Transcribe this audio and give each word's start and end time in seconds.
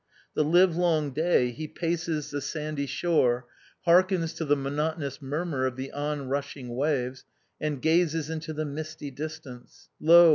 The 0.33 0.43
livelong 0.43 1.11
day 1.11 1.51
he 1.51 1.67
paces 1.67 2.31
the 2.31 2.41
sandy 2.41 2.87
shore, 2.87 3.45
hearkens 3.85 4.33
to 4.33 4.45
the 4.45 4.55
monotonous 4.55 5.21
murmur 5.21 5.67
of 5.67 5.75
the 5.75 5.91
onrushing 5.91 6.75
waves, 6.75 7.23
and 7.59 7.79
gazes 7.83 8.27
into 8.27 8.51
the 8.51 8.65
misty 8.65 9.11
distance: 9.11 9.89
lo! 9.99 10.29